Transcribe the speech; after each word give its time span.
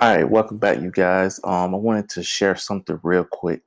All 0.00 0.14
right, 0.14 0.30
welcome 0.30 0.58
back, 0.58 0.80
you 0.80 0.92
guys. 0.92 1.40
Um, 1.42 1.74
I 1.74 1.78
wanted 1.78 2.08
to 2.10 2.22
share 2.22 2.54
something 2.54 3.00
real 3.02 3.24
quick, 3.24 3.62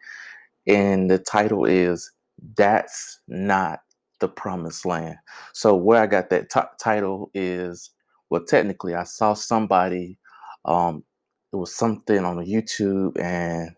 and 0.65 1.11
the 1.11 1.17
title 1.17 1.65
is 1.65 2.09
"That's 2.55 3.19
Not 3.27 3.81
the 4.21 4.29
Promised 4.29 4.85
Land." 4.85 5.17
So, 5.53 5.75
where 5.75 6.01
I 6.01 6.07
got 6.07 6.29
that 6.29 6.49
t- 6.49 6.61
title 6.79 7.31
is, 7.33 7.91
well, 8.29 8.45
technically, 8.45 8.95
I 8.95 9.03
saw 9.03 9.33
somebody. 9.33 10.19
Um, 10.63 11.03
it 11.51 11.57
was 11.57 11.75
something 11.75 12.23
on 12.23 12.45
YouTube, 12.45 13.19
and 13.19 13.71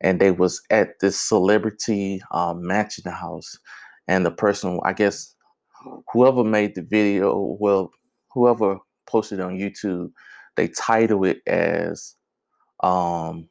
and 0.00 0.20
they 0.20 0.30
was 0.30 0.62
at 0.70 1.00
this 1.00 1.18
celebrity 1.18 2.22
um, 2.30 2.64
mansion 2.64 3.10
house, 3.10 3.58
and 4.06 4.24
the 4.24 4.30
person, 4.30 4.78
I 4.84 4.92
guess, 4.92 5.34
whoever 6.12 6.44
made 6.44 6.76
the 6.76 6.82
video, 6.82 7.56
well, 7.58 7.90
whoever 8.32 8.78
posted 9.06 9.40
on 9.40 9.58
YouTube 9.58 10.12
they 10.58 10.68
title 10.68 11.24
it 11.24 11.42
as 11.48 12.16
um, 12.82 13.48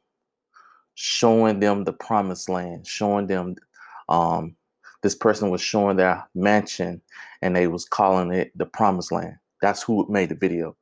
showing 0.94 1.60
them 1.60 1.84
the 1.84 1.94
promised 1.94 2.50
land, 2.50 2.86
showing 2.86 3.28
them 3.28 3.56
um, 4.08 4.56
this 5.02 5.16
person 5.16 5.50
was 5.50 5.62
showing 5.62 5.98
their 5.98 6.28
mansion 6.34 7.02
and 7.42 7.56
they 7.56 7.68
was 7.68 7.86
calling 7.86 8.32
it 8.32 8.52
the 8.56 8.66
promised 8.66 9.12
land. 9.12 9.36
That's 9.62 9.82
who 9.82 10.06
made 10.10 10.30
the 10.30 10.36
video. 10.36 10.76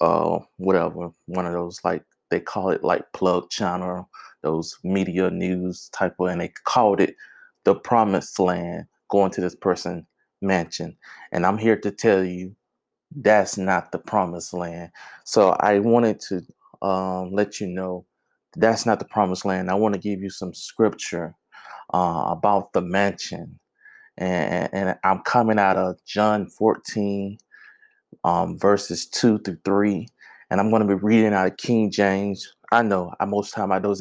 Uh, 0.00 0.40
whatever, 0.58 1.10
one 1.26 1.46
of 1.46 1.54
those 1.54 1.80
like 1.84 2.04
they 2.30 2.40
call 2.40 2.70
it 2.70 2.84
like 2.84 3.12
plug 3.14 3.50
channel, 3.50 4.10
those 4.42 4.78
media 4.84 5.30
news 5.30 5.90
type 5.90 6.16
of, 6.20 6.28
and 6.28 6.40
they 6.42 6.52
called 6.64 7.00
it 7.00 7.16
the 7.64 7.76
promised 7.76 8.40
land 8.40 8.86
going 9.10 9.32
to 9.32 9.42
this 9.42 9.56
person 9.56 10.06
mansion. 10.42 10.96
And 11.32 11.46
I'm 11.46 11.58
here 11.58 11.78
to 11.80 11.92
tell 11.92 12.24
you 12.24 12.55
that's 13.16 13.56
not 13.56 13.92
the 13.92 13.98
promised 13.98 14.52
land. 14.52 14.90
So 15.24 15.50
I 15.60 15.78
wanted 15.78 16.20
to 16.28 16.86
um, 16.86 17.32
let 17.32 17.60
you 17.60 17.66
know 17.66 18.04
that's 18.56 18.86
not 18.86 18.98
the 18.98 19.06
promised 19.06 19.44
land. 19.44 19.70
I 19.70 19.74
want 19.74 19.94
to 19.94 20.00
give 20.00 20.20
you 20.20 20.30
some 20.30 20.54
scripture 20.54 21.34
uh, 21.92 22.26
about 22.28 22.72
the 22.72 22.82
mansion. 22.82 23.58
And, 24.18 24.70
and, 24.72 24.98
I'm 25.04 25.20
coming 25.20 25.58
out 25.58 25.76
of 25.76 26.02
John 26.06 26.46
14, 26.46 27.36
um, 28.24 28.58
verses 28.58 29.06
2 29.06 29.40
through 29.40 29.58
3. 29.64 30.08
And 30.50 30.60
I'm 30.60 30.70
going 30.70 30.86
to 30.86 30.88
be 30.88 31.02
reading 31.02 31.34
out 31.34 31.48
of 31.48 31.56
King 31.58 31.90
James. 31.90 32.54
I 32.72 32.82
know 32.82 33.12
I, 33.20 33.26
most 33.26 33.52
time 33.52 33.72
I 33.72 33.78
don't, 33.78 34.00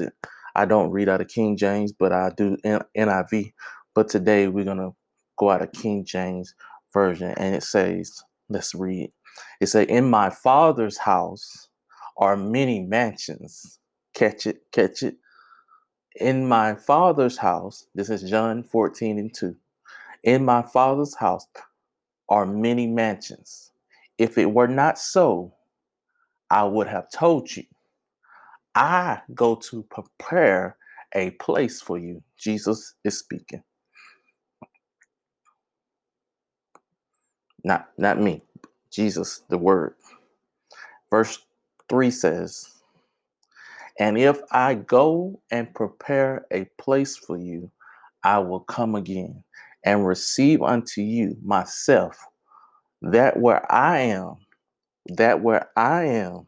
I 0.55 0.65
don't 0.65 0.91
read 0.91 1.09
out 1.09 1.19
of 1.19 1.27
King 1.27 1.57
James, 1.57 1.91
but 1.91 2.13
I 2.13 2.31
do 2.37 2.55
NIV. 2.65 3.53
But 3.93 4.07
today 4.07 4.47
we're 4.47 4.63
going 4.63 4.77
to 4.77 4.95
go 5.37 5.49
out 5.49 5.61
of 5.61 5.73
King 5.73 6.05
James 6.05 6.55
version. 6.93 7.33
And 7.37 7.55
it 7.55 7.63
says, 7.63 8.23
Let's 8.49 8.75
read. 8.75 9.11
It 9.59 9.67
say, 9.67 9.83
"In 9.83 10.09
my 10.09 10.29
Father's 10.29 10.97
house 10.97 11.69
are 12.17 12.37
many 12.37 12.81
mansions." 12.81 13.79
Catch 14.13 14.47
it, 14.47 14.71
catch 14.71 15.03
it. 15.03 15.17
In 16.15 16.47
my 16.47 16.75
Father's 16.75 17.37
house, 17.37 17.87
this 17.95 18.09
is 18.09 18.29
John 18.29 18.63
14 18.63 19.19
and 19.19 19.33
2. 19.33 19.55
In 20.23 20.45
my 20.45 20.61
Father's 20.61 21.15
house 21.15 21.47
are 22.29 22.45
many 22.45 22.87
mansions. 22.87 23.71
If 24.17 24.37
it 24.37 24.45
were 24.45 24.67
not 24.67 24.97
so, 24.97 25.53
I 26.49 26.63
would 26.63 26.87
have 26.87 27.11
told 27.11 27.55
you. 27.55 27.65
I 28.75 29.21
go 29.33 29.55
to 29.55 29.83
prepare 29.83 30.77
a 31.13 31.31
place 31.31 31.81
for 31.81 31.97
you. 31.97 32.23
Jesus 32.37 32.95
is 33.03 33.19
speaking. 33.19 33.63
Not 37.65 37.89
not 37.97 38.21
me. 38.21 38.43
Jesus, 38.91 39.43
the 39.49 39.59
word. 39.59 39.95
Verse 41.11 41.39
3 41.89 42.11
says, 42.11 42.69
And 43.99 44.17
if 44.17 44.41
I 44.51 44.75
go 44.75 45.41
and 45.51 45.73
prepare 45.73 46.45
a 46.51 46.65
place 46.79 47.17
for 47.17 47.37
you, 47.37 47.71
I 48.23 48.39
will 48.39 48.61
come 48.61 48.95
again 48.95 49.43
and 49.85 50.07
receive 50.07 50.61
unto 50.63 51.01
you 51.01 51.37
myself, 51.43 52.17
that 53.01 53.39
where 53.39 53.71
I 53.71 53.99
am, 53.99 54.35
that 55.09 55.41
where 55.41 55.69
I 55.77 56.05
am, 56.05 56.47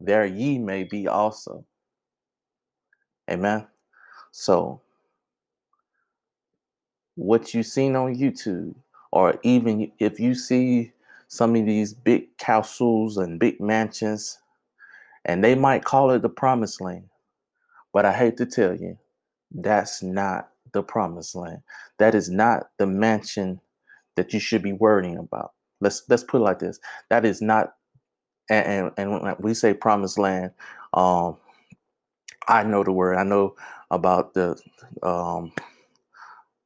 there 0.00 0.26
ye 0.26 0.58
may 0.58 0.84
be 0.84 1.08
also. 1.08 1.66
Amen. 3.30 3.66
So, 4.32 4.82
what 7.16 7.54
you've 7.54 7.66
seen 7.66 7.96
on 7.96 8.16
YouTube, 8.16 8.74
or 9.12 9.38
even 9.44 9.92
if 10.00 10.20
you 10.20 10.34
see 10.34 10.92
some 11.28 11.56
of 11.56 11.66
these 11.66 11.94
big 11.94 12.36
castles 12.38 13.18
and 13.18 13.40
big 13.40 13.60
mansions, 13.60 14.38
and 15.24 15.44
they 15.44 15.54
might 15.54 15.84
call 15.84 16.10
it 16.12 16.22
the 16.22 16.30
promised 16.30 16.80
land. 16.80 17.06
But 17.92 18.06
I 18.06 18.12
hate 18.14 18.38
to 18.38 18.46
tell 18.46 18.74
you, 18.76 18.98
that's 19.52 20.02
not 20.02 20.50
the 20.72 20.82
promised 20.82 21.34
land. 21.36 21.62
That 21.98 22.14
is 22.14 22.30
not 22.30 22.70
the 22.78 22.86
mansion 22.86 23.60
that 24.16 24.32
you 24.32 24.40
should 24.40 24.62
be 24.62 24.72
worrying 24.72 25.18
about. 25.18 25.52
Let's 25.80 26.02
let's 26.08 26.24
put 26.24 26.40
it 26.40 26.44
like 26.44 26.58
this. 26.60 26.80
That 27.10 27.24
is 27.24 27.42
not 27.42 27.74
and 28.50 28.66
and, 28.66 28.92
and 28.98 29.22
when 29.22 29.36
we 29.40 29.54
say 29.54 29.74
promised 29.74 30.18
land, 30.18 30.52
um 30.94 31.36
I 32.48 32.64
know 32.64 32.84
the 32.84 32.92
word. 32.92 33.16
I 33.16 33.24
know 33.24 33.56
about 33.90 34.34
the 34.34 34.60
um 35.02 35.52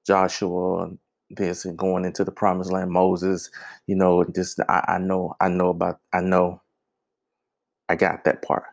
Joshua 0.06 0.90
this 1.30 1.64
and 1.66 1.78
going 1.78 2.04
into 2.04 2.24
the 2.24 2.32
promised 2.32 2.72
land, 2.72 2.90
Moses, 2.92 3.50
you 3.86 3.96
know, 3.96 4.24
this 4.24 4.56
I, 4.68 4.84
I 4.88 4.98
know, 4.98 5.36
I 5.40 5.48
know 5.48 5.70
about 5.70 6.00
I 6.12 6.20
know 6.22 6.62
I 7.88 7.96
got 7.96 8.24
that 8.24 8.42
part. 8.42 8.64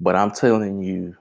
But 0.00 0.16
I'm 0.16 0.32
telling 0.32 0.82
you, 0.82 1.16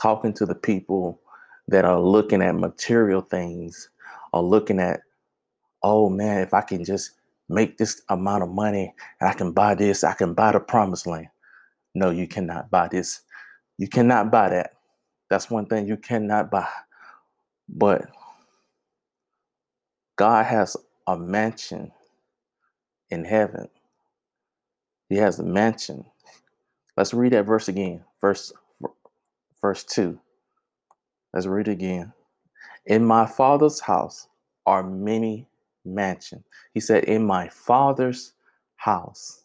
talking 0.00 0.34
to 0.34 0.46
the 0.46 0.56
people 0.56 1.20
that 1.68 1.84
are 1.86 2.00
looking 2.00 2.42
at 2.42 2.56
material 2.56 3.22
things 3.22 3.90
are 4.32 4.42
looking 4.42 4.80
at, 4.80 5.02
oh 5.82 6.10
man, 6.10 6.40
if 6.42 6.54
I 6.54 6.62
can 6.62 6.84
just 6.84 7.12
make 7.48 7.78
this 7.78 8.02
amount 8.10 8.44
of 8.44 8.50
money 8.50 8.94
and 9.20 9.30
I 9.30 9.34
can 9.34 9.52
buy 9.52 9.74
this, 9.76 10.04
I 10.04 10.14
can 10.14 10.34
buy 10.34 10.52
the 10.52 10.60
promised 10.60 11.06
land. 11.06 11.28
No, 11.94 12.10
you 12.10 12.28
cannot 12.28 12.70
buy 12.70 12.88
this. 12.88 13.22
You 13.78 13.88
cannot 13.88 14.30
buy 14.30 14.50
that. 14.50 14.72
That's 15.30 15.50
one 15.50 15.66
thing 15.66 15.88
you 15.88 15.96
cannot 15.96 16.50
buy. 16.50 16.68
But 17.68 18.08
God 20.18 20.46
has 20.46 20.76
a 21.06 21.16
mansion 21.16 21.92
in 23.10 23.24
heaven. 23.24 23.68
He 25.08 25.16
has 25.16 25.38
a 25.38 25.44
mansion. 25.44 26.04
Let's 26.96 27.14
read 27.14 27.32
that 27.32 27.46
verse 27.46 27.68
again. 27.68 28.04
Verse 28.20 28.52
verse 29.62 29.84
2. 29.84 30.18
Let's 31.32 31.46
read 31.46 31.68
it 31.68 31.72
again. 31.72 32.12
In 32.86 33.04
my 33.04 33.26
father's 33.26 33.80
house 33.80 34.28
are 34.66 34.82
many 34.82 35.46
mansions. 35.84 36.44
He 36.74 36.80
said, 36.80 37.04
In 37.04 37.24
my 37.24 37.48
father's 37.48 38.32
house 38.76 39.42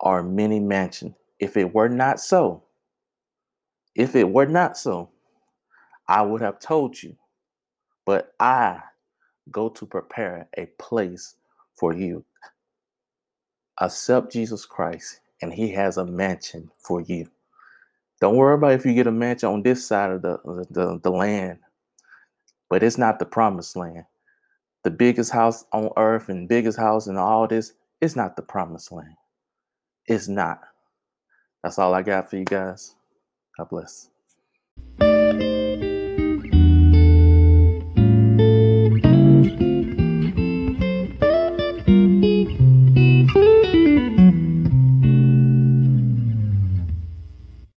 are 0.00 0.22
many 0.22 0.60
mansions. 0.60 1.14
If 1.38 1.56
it 1.56 1.74
were 1.74 1.88
not 1.88 2.20
so, 2.20 2.64
if 3.94 4.16
it 4.16 4.30
were 4.30 4.46
not 4.46 4.78
so, 4.78 5.10
I 6.08 6.22
would 6.22 6.40
have 6.40 6.58
told 6.58 7.02
you. 7.02 7.16
But 8.06 8.32
I 8.40 8.82
go 9.50 9.68
to 9.68 9.86
prepare 9.86 10.48
a 10.56 10.66
place 10.78 11.36
for 11.74 11.94
you. 11.94 12.24
Accept 13.80 14.32
Jesus 14.32 14.66
Christ, 14.66 15.20
and 15.42 15.52
He 15.52 15.70
has 15.72 15.96
a 15.96 16.04
mansion 16.04 16.70
for 16.78 17.00
you. 17.00 17.28
Don't 18.20 18.36
worry 18.36 18.54
about 18.54 18.72
if 18.72 18.84
you 18.84 18.92
get 18.92 19.06
a 19.06 19.12
mansion 19.12 19.48
on 19.48 19.62
this 19.62 19.86
side 19.86 20.10
of 20.10 20.22
the, 20.22 20.38
the, 20.70 21.00
the 21.02 21.10
land, 21.10 21.58
but 22.68 22.82
it's 22.82 22.98
not 22.98 23.18
the 23.18 23.24
promised 23.24 23.76
land. 23.76 24.04
The 24.84 24.90
biggest 24.90 25.32
house 25.32 25.64
on 25.72 25.90
earth 25.96 26.28
and 26.28 26.48
biggest 26.48 26.78
house 26.78 27.06
and 27.06 27.18
all 27.18 27.46
this, 27.46 27.72
it's 28.00 28.16
not 28.16 28.36
the 28.36 28.42
promised 28.42 28.92
land. 28.92 29.16
It's 30.06 30.28
not. 30.28 30.60
That's 31.62 31.78
all 31.78 31.94
I 31.94 32.02
got 32.02 32.30
for 32.30 32.36
you 32.36 32.44
guys. 32.44 32.94
God 33.56 33.68
bless. 33.68 34.08